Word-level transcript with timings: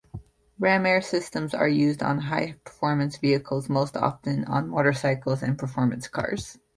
Ram-air 0.59 0.99
systems 1.01 1.53
are 1.53 1.67
used 1.67 2.01
on 2.01 2.17
high-performance 2.21 3.17
vehicles, 3.19 3.69
most 3.69 3.95
often 3.95 4.43
on 4.45 4.67
motorcycles 4.67 5.43
and 5.43 5.59
performance 5.59 6.07
cars. 6.07 6.57